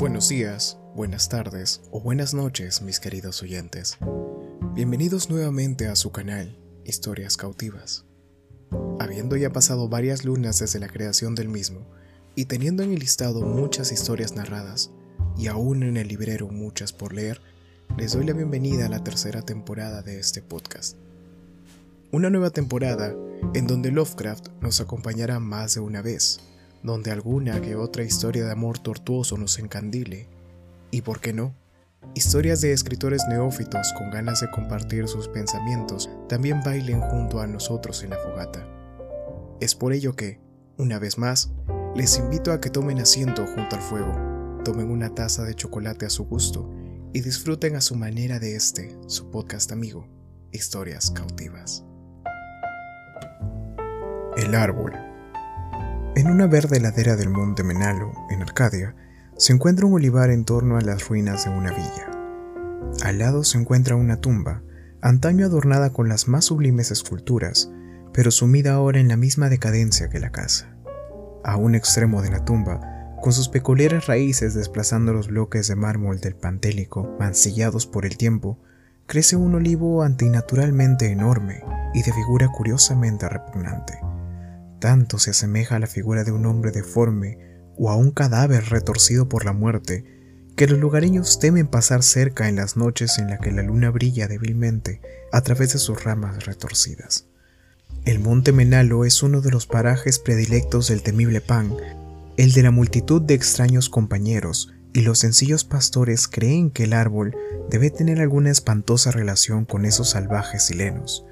[0.00, 3.98] Buenos días, buenas tardes o buenas noches, mis queridos oyentes.
[4.72, 8.06] Bienvenidos nuevamente a su canal, Historias Cautivas.
[8.98, 11.86] Habiendo ya pasado varias lunas desde la creación del mismo,
[12.34, 14.90] y teniendo en el listado muchas historias narradas,
[15.36, 17.42] y aún en el librero muchas por leer,
[17.98, 20.96] les doy la bienvenida a la tercera temporada de este podcast.
[22.10, 23.14] Una nueva temporada
[23.52, 26.40] en donde Lovecraft nos acompañará más de una vez,
[26.82, 30.28] donde alguna que otra historia de amor tortuoso nos encandile,
[30.90, 31.54] y por qué no,
[32.14, 38.02] historias de escritores neófitos con ganas de compartir sus pensamientos también bailen junto a nosotros
[38.02, 38.66] en la fogata.
[39.60, 40.40] Es por ello que,
[40.78, 41.52] una vez más,
[41.94, 46.10] les invito a que tomen asiento junto al fuego, tomen una taza de chocolate a
[46.10, 46.70] su gusto
[47.12, 50.08] y disfruten a su manera de este, su podcast amigo,
[50.52, 51.84] Historias Cautivas.
[54.36, 55.09] El árbol
[56.16, 58.96] en una verde ladera del monte Menalo, en Arcadia,
[59.36, 62.10] se encuentra un olivar en torno a las ruinas de una villa.
[63.04, 64.62] Al lado se encuentra una tumba,
[65.00, 67.70] antaño adornada con las más sublimes esculturas,
[68.12, 70.76] pero sumida ahora en la misma decadencia que la casa.
[71.44, 76.20] A un extremo de la tumba, con sus peculiares raíces desplazando los bloques de mármol
[76.20, 78.58] del Pantélico, mancillados por el tiempo,
[79.06, 81.62] crece un olivo antinaturalmente enorme
[81.94, 84.00] y de figura curiosamente repugnante
[84.80, 87.38] tanto se asemeja a la figura de un hombre deforme
[87.76, 90.04] o a un cadáver retorcido por la muerte,
[90.56, 94.26] que los lugareños temen pasar cerca en las noches en las que la luna brilla
[94.26, 95.00] débilmente
[95.32, 97.26] a través de sus ramas retorcidas.
[98.04, 101.72] El monte Menalo es uno de los parajes predilectos del temible Pan,
[102.36, 107.36] el de la multitud de extraños compañeros, y los sencillos pastores creen que el árbol
[107.70, 111.24] debe tener alguna espantosa relación con esos salvajes silenos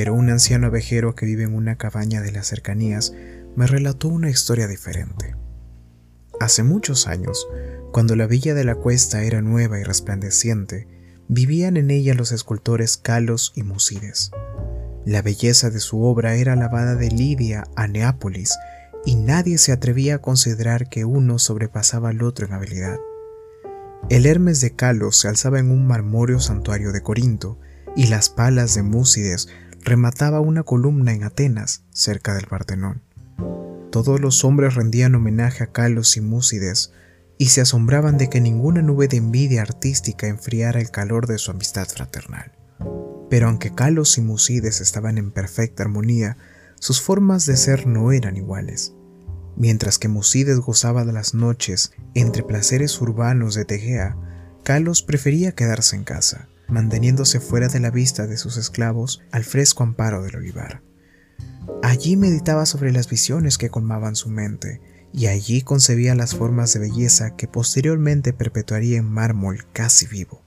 [0.00, 3.12] pero un anciano abejero que vive en una cabaña de las cercanías
[3.54, 5.36] me relató una historia diferente.
[6.40, 7.46] Hace muchos años,
[7.92, 10.88] cuando la villa de la cuesta era nueva y resplandeciente,
[11.28, 14.30] vivían en ella los escultores Calos y Musides.
[15.04, 18.56] La belleza de su obra era alabada de Lidia a Neápolis,
[19.04, 22.96] y nadie se atrevía a considerar que uno sobrepasaba al otro en habilidad.
[24.08, 27.58] El Hermes de Calos se alzaba en un marmóreo santuario de Corinto,
[27.96, 29.48] y las palas de Múcides
[29.82, 33.02] remataba una columna en Atenas, cerca del Partenón.
[33.90, 36.92] Todos los hombres rendían homenaje a Calos y Múcides
[37.38, 41.50] y se asombraban de que ninguna nube de envidia artística enfriara el calor de su
[41.50, 42.52] amistad fraternal.
[43.30, 46.36] Pero aunque Calos y Múcides estaban en perfecta armonía,
[46.78, 48.94] sus formas de ser no eran iguales.
[49.56, 54.16] Mientras que Musides gozaba de las noches entre placeres urbanos de Tegea,
[54.62, 59.82] Calos prefería quedarse en casa manteniéndose fuera de la vista de sus esclavos al fresco
[59.82, 60.82] amparo del olivar.
[61.82, 64.80] Allí meditaba sobre las visiones que colmaban su mente,
[65.12, 70.44] y allí concebía las formas de belleza que posteriormente perpetuaría en mármol casi vivo.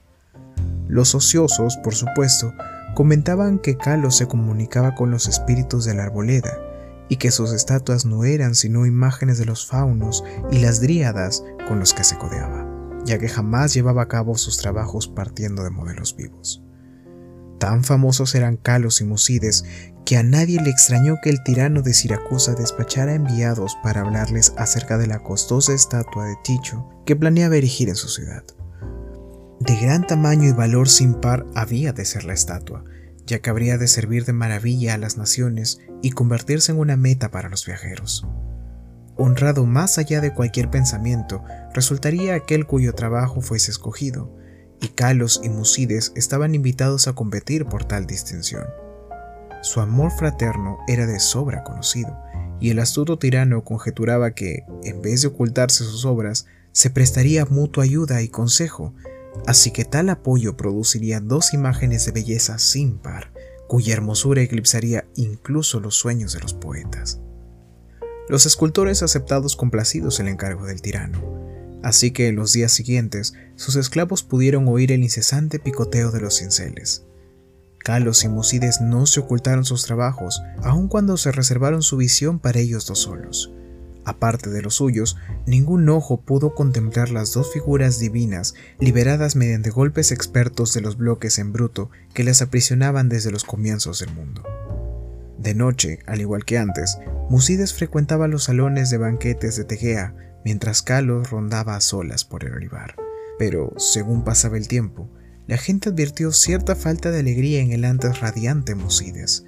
[0.88, 2.54] Los ociosos, por supuesto,
[2.96, 6.58] comentaban que Calos se comunicaba con los espíritus de la arboleda,
[7.10, 11.80] y que sus estatuas no eran sino imágenes de los faunos y las dríadas con
[11.80, 12.63] los que se codeaba
[13.06, 16.64] ya que jamás llevaba a cabo sus trabajos partiendo de modelos vivos.
[17.60, 19.64] Tan famosos eran Calos y Musides
[20.06, 24.98] que a nadie le extrañó que el tirano de Siracusa despachara enviados para hablarles acerca
[24.98, 28.44] de la costosa estatua de Ticho que planeaba erigir en su ciudad.
[29.60, 32.84] De gran tamaño y valor sin par había de ser la estatua,
[33.26, 37.32] ya que habría de servir de maravilla a las naciones y convertirse en una meta
[37.32, 38.28] para los viajeros.
[39.16, 41.44] Honrado más allá de cualquier pensamiento,
[41.74, 44.36] resultaría aquel cuyo trabajo fuese escogido,
[44.82, 48.66] y Calos y Musides estaban invitados a competir por tal distinción.
[49.62, 52.18] Su amor fraterno era de sobra conocido,
[52.60, 57.84] y el astuto tirano conjeturaba que, en vez de ocultarse sus obras, se prestaría mutua
[57.84, 58.94] ayuda y consejo,
[59.46, 63.32] así que tal apoyo produciría dos imágenes de belleza sin par,
[63.68, 67.22] cuya hermosura eclipsaría incluso los sueños de los poetas.
[68.30, 71.20] Los escultores aceptados complacidos el encargo del tirano,
[71.84, 76.38] así que en los días siguientes sus esclavos pudieron oír el incesante picoteo de los
[76.38, 77.04] cinceles.
[77.80, 82.60] Calos y Musides no se ocultaron sus trabajos, aun cuando se reservaron su visión para
[82.60, 83.52] ellos dos solos.
[84.06, 90.14] Aparte de los suyos, ningún ojo pudo contemplar las dos figuras divinas liberadas mediante golpes
[90.14, 94.44] expertos de los bloques en bruto que las aprisionaban desde los comienzos del mundo.
[95.44, 97.00] De noche, al igual que antes,
[97.30, 102.54] Musides frecuentaba los salones de banquetes de Tegea, mientras Calos rondaba a solas por el
[102.54, 102.96] olivar.
[103.38, 105.10] Pero, según pasaba el tiempo,
[105.46, 109.44] la gente advirtió cierta falta de alegría en el antes radiante Musides.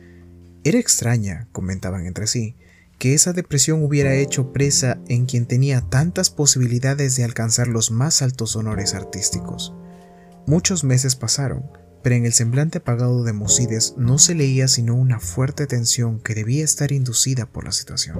[0.66, 2.58] Era extraña, comentaban entre sí,
[3.00, 8.22] que esa depresión hubiera hecho presa en quien tenía tantas posibilidades de alcanzar los más
[8.22, 9.74] altos honores artísticos.
[10.46, 11.64] Muchos meses pasaron,
[12.06, 16.36] pero en el semblante apagado de Musides no se leía sino una fuerte tensión que
[16.36, 18.20] debía estar inducida por la situación.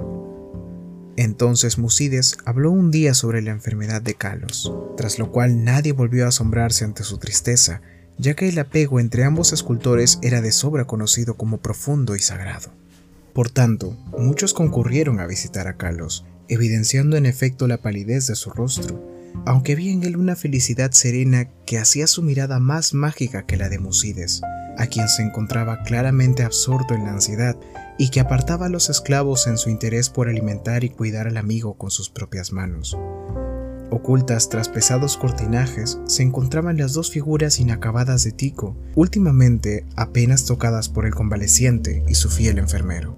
[1.16, 6.24] Entonces Musides habló un día sobre la enfermedad de Calos, tras lo cual nadie volvió
[6.24, 7.80] a asombrarse ante su tristeza,
[8.18, 12.72] ya que el apego entre ambos escultores era de sobra conocido como profundo y sagrado.
[13.34, 18.50] Por tanto, muchos concurrieron a visitar a Carlos, evidenciando en efecto la palidez de su
[18.50, 23.56] rostro, aunque había en él una felicidad serena que hacía su mirada más mágica que
[23.56, 24.42] la de Musides,
[24.78, 27.56] a quien se encontraba claramente absorto en la ansiedad
[27.98, 31.74] y que apartaba a los esclavos en su interés por alimentar y cuidar al amigo
[31.74, 32.96] con sus propias manos.
[33.90, 40.88] Ocultas tras pesados cortinajes se encontraban las dos figuras inacabadas de Tico, últimamente apenas tocadas
[40.88, 43.16] por el convaleciente y su fiel enfermero.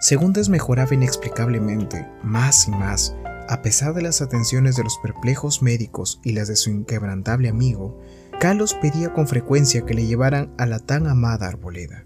[0.00, 3.14] Según desmejoraba inexplicablemente, más y más,
[3.48, 8.00] a pesar de las atenciones de los perplejos médicos y las de su inquebrantable amigo,
[8.40, 12.04] Carlos pedía con frecuencia que le llevaran a la tan amada arboleda.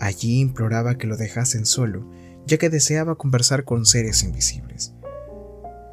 [0.00, 2.10] Allí imploraba que lo dejasen solo,
[2.46, 4.94] ya que deseaba conversar con seres invisibles.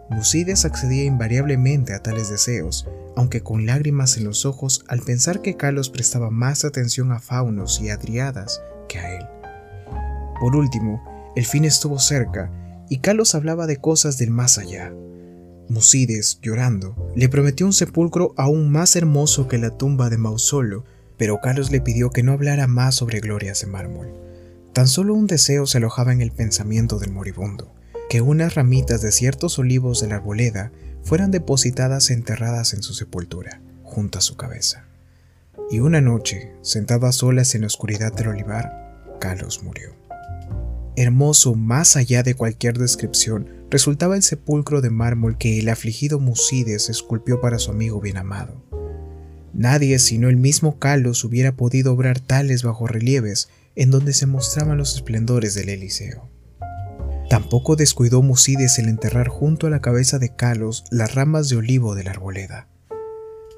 [0.10, 2.88] Musides accedía invariablemente a tales deseos,
[3.18, 7.81] aunque con lágrimas en los ojos al pensar que Carlos prestaba más atención a faunos
[7.81, 9.25] y adriadas que a él.
[10.40, 11.04] Por último,
[11.36, 12.52] el fin estuvo cerca
[12.89, 14.94] y Carlos hablaba de cosas del más allá.
[15.69, 20.86] Musides, llorando, le prometió un sepulcro aún más hermoso que la tumba de Mausolo,
[21.18, 24.13] pero Carlos le pidió que no hablara más sobre glorias de mármol.
[24.74, 27.74] Tan solo un deseo se alojaba en el pensamiento del moribundo,
[28.10, 30.72] que unas ramitas de ciertos olivos de la arboleda
[31.04, 34.86] fueran depositadas enterradas en su sepultura, junto a su cabeza.
[35.69, 40.06] Y una noche, sentado a solas en la oscuridad del olivar, Carlos murió.
[41.00, 46.90] Hermoso más allá de cualquier descripción, resultaba el sepulcro de mármol que el afligido Musides
[46.90, 48.64] esculpió para su amigo bien amado.
[49.54, 54.96] Nadie sino el mismo Calos hubiera podido obrar tales bajorrelieves en donde se mostraban los
[54.96, 56.32] esplendores del Eliseo.
[57.30, 61.94] Tampoco descuidó Musides el enterrar junto a la cabeza de Calos las ramas de olivo
[61.94, 62.70] de la arboleda.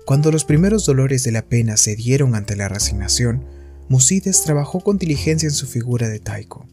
[0.06, 3.46] Cuando los primeros dolores de la pena cedieron ante la resignación,
[3.88, 6.68] Musides trabajó con diligencia en su figura de Taiko.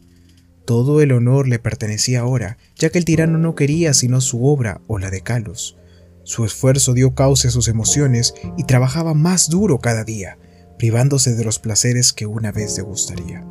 [0.67, 4.81] Todo el honor le pertenecía ahora, ya que el tirano no quería sino su obra
[4.87, 5.77] o la de Calos.
[6.23, 10.37] Su esfuerzo dio cauce a sus emociones y trabajaba más duro cada día,
[10.77, 13.45] privándose de los placeres que una vez le gustaría.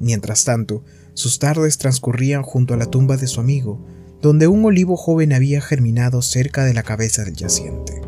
[0.00, 0.82] Mientras tanto,
[1.12, 3.86] sus tardes transcurrían junto a la tumba de su amigo,
[4.22, 8.00] donde un olivo joven había germinado cerca de la cabeza del yaciente.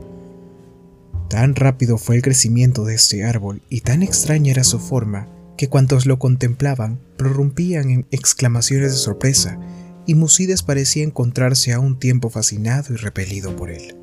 [1.29, 5.29] Tan rápido fue el crecimiento de este árbol y tan extraña era su forma
[5.59, 9.59] que cuantos lo contemplaban prorrumpían en exclamaciones de sorpresa,
[10.07, 13.95] y Musides parecía encontrarse a un tiempo fascinado y repelido por él.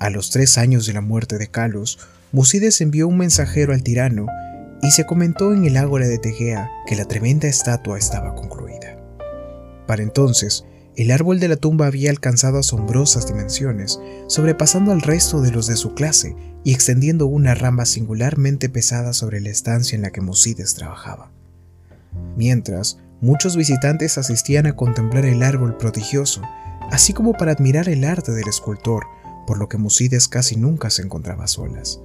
[0.00, 2.00] A los tres años de la muerte de Calos,
[2.32, 4.26] Musides envió un mensajero al tirano
[4.82, 8.98] y se comentó en el ágora de Tegea que la tremenda estatua estaba concluida.
[9.86, 10.64] Para entonces,
[10.96, 15.76] el árbol de la tumba había alcanzado asombrosas dimensiones, sobrepasando al resto de los de
[15.76, 20.74] su clase y extendiendo una rama singularmente pesada sobre la estancia en la que Musides
[20.74, 21.30] trabajaba.
[22.36, 26.42] Mientras, muchos visitantes asistían a contemplar el árbol prodigioso,
[26.90, 29.04] así como para admirar el arte del escultor,
[29.46, 32.00] por lo que Musides casi nunca se encontraba solas.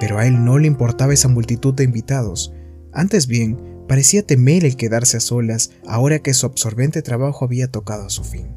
[0.00, 2.52] Pero a él no le importaba esa multitud de invitados,
[2.92, 8.06] antes bien, parecía temer el quedarse a solas ahora que su absorbente trabajo había tocado
[8.06, 8.54] a su fin.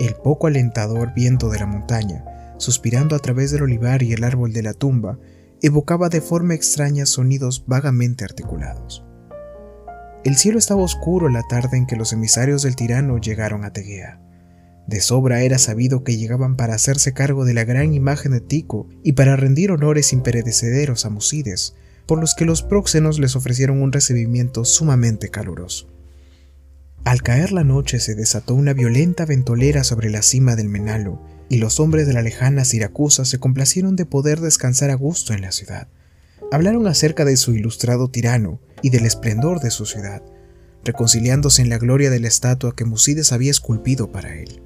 [0.00, 2.24] El poco alentador viento de la montaña,
[2.56, 5.18] suspirando a través del olivar y el árbol de la tumba,
[5.60, 9.04] evocaba de forma extraña sonidos vagamente articulados.
[10.24, 14.22] El cielo estaba oscuro la tarde en que los emisarios del tirano llegaron a Tegea.
[14.86, 18.88] De sobra era sabido que llegaban para hacerse cargo de la gran imagen de Tico
[19.04, 21.74] y para rendir honores imperecederos a Musides,
[22.06, 25.88] por los que los próxenos les ofrecieron un recibimiento sumamente caluroso.
[27.04, 31.58] Al caer la noche se desató una violenta ventolera sobre la cima del Menalo, y
[31.58, 35.52] los hombres de la lejana Siracusa se complacieron de poder descansar a gusto en la
[35.52, 35.88] ciudad.
[36.50, 40.22] Hablaron acerca de su ilustrado tirano y del esplendor de su ciudad,
[40.84, 44.62] reconciliándose en la gloria de la estatua que Musides había esculpido para él.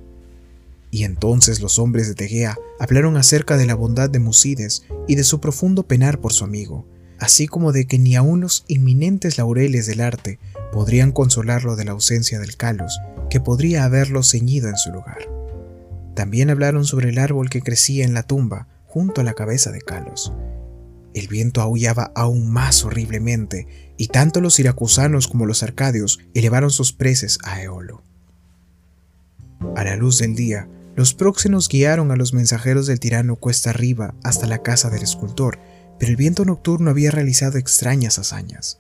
[0.90, 5.25] Y entonces los hombres de Tegea hablaron acerca de la bondad de Musides y de
[5.25, 6.87] su profundo penar por su amigo,
[7.18, 10.38] así como de que ni aun los inminentes laureles del arte
[10.73, 12.99] podrían consolarlo de la ausencia del Calos,
[13.30, 15.28] que podría haberlo ceñido en su lugar.
[16.14, 19.80] También hablaron sobre el árbol que crecía en la tumba, junto a la cabeza de
[19.80, 20.32] Calos.
[21.12, 26.92] El viento aullaba aún más horriblemente, y tanto los siracusanos como los arcadios elevaron sus
[26.92, 28.02] preces a Eolo.
[29.75, 34.14] A la luz del día, los próxenos guiaron a los mensajeros del tirano cuesta arriba
[34.23, 35.58] hasta la casa del escultor,
[35.99, 38.79] pero el viento nocturno había realizado extrañas hazañas.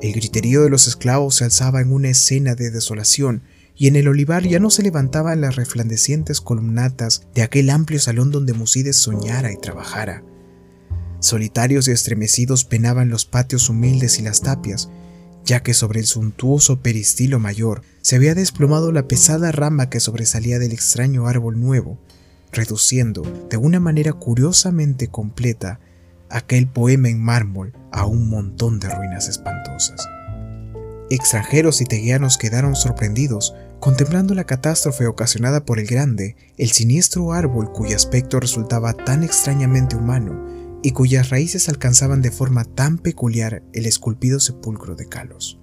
[0.00, 3.42] El griterío de los esclavos se alzaba en una escena de desolación,
[3.78, 8.30] y en el olivar ya no se levantaban las reflandecientes columnatas de aquel amplio salón
[8.30, 10.22] donde Musides soñara y trabajara.
[11.20, 14.88] Solitarios y estremecidos penaban los patios humildes y las tapias,
[15.44, 20.58] ya que sobre el suntuoso peristilo mayor se había desplomado la pesada rama que sobresalía
[20.58, 21.98] del extraño árbol nuevo,
[22.52, 25.80] reduciendo de una manera curiosamente completa
[26.30, 30.06] aquel poema en mármol a un montón de ruinas espantosas.
[31.08, 37.70] Extranjeros y teguianos quedaron sorprendidos contemplando la catástrofe ocasionada por el grande, el siniestro árbol
[37.72, 43.86] cuyo aspecto resultaba tan extrañamente humano y cuyas raíces alcanzaban de forma tan peculiar el
[43.86, 45.60] esculpido sepulcro de Calos.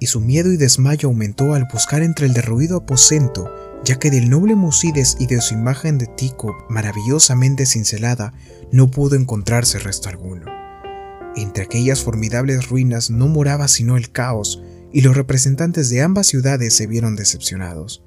[0.00, 3.50] Y su miedo y desmayo aumentó al buscar entre el derruido aposento,
[3.84, 8.32] ya que del noble Musides y de su imagen de Tico maravillosamente cincelada
[8.72, 10.46] no pudo encontrarse resto alguno.
[11.36, 16.74] Entre aquellas formidables ruinas no moraba sino el caos, y los representantes de ambas ciudades
[16.74, 18.02] se vieron decepcionados.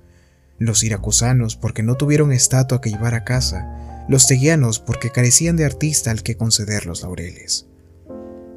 [0.57, 5.65] Los iracusanos porque no tuvieron estatua que llevar a casa, los teguianos porque carecían de
[5.65, 7.67] artista al que conceder los laureles.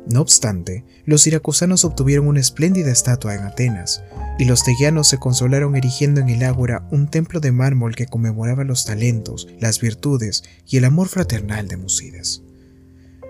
[0.07, 4.03] No obstante, los siracusanos obtuvieron una espléndida estatua en Atenas,
[4.39, 8.65] y los teguianos se consolaron erigiendo en el ágora un templo de mármol que conmemoraba
[8.65, 12.43] los talentos, las virtudes y el amor fraternal de Musides.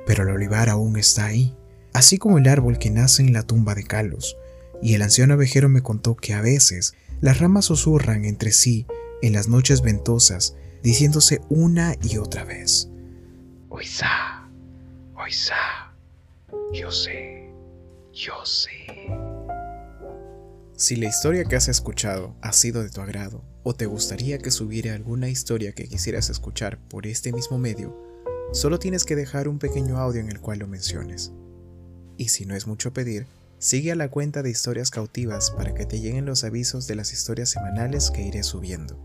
[0.07, 1.55] Pero el olivar aún está ahí,
[1.93, 4.37] así como el árbol que nace en la tumba de Calos,
[4.83, 8.87] y el anciano abejero me contó que a veces las ramas susurran entre sí
[9.23, 12.91] en las noches ventosas diciéndose una y otra vez,
[13.71, 14.49] Oiza,
[15.17, 15.95] Oiza,
[16.73, 17.51] yo sé,
[18.13, 19.24] yo sé.
[20.77, 24.51] Si la historia que has escuchado ha sido de tu agrado o te gustaría que
[24.51, 27.97] subiera alguna historia que quisieras escuchar por este mismo medio,
[28.53, 31.33] solo tienes que dejar un pequeño audio en el cual lo menciones.
[32.17, 33.29] Y si no es mucho pedir,
[33.61, 37.13] sigue a la cuenta de historias cautivas para que te lleguen los avisos de las
[37.13, 38.99] historias semanales que iré subiendo.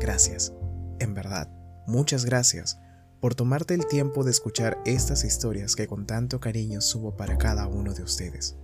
[0.00, 0.52] Gracias.
[0.98, 1.48] En verdad,
[1.86, 2.78] muchas gracias
[3.22, 7.66] por tomarte el tiempo de escuchar estas historias que con tanto cariño subo para cada
[7.66, 8.54] uno de ustedes.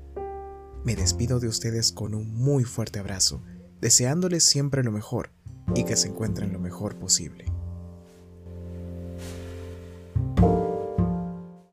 [0.85, 3.43] Me despido de ustedes con un muy fuerte abrazo,
[3.81, 5.31] deseándoles siempre lo mejor
[5.75, 7.47] y que se encuentren lo mejor posible.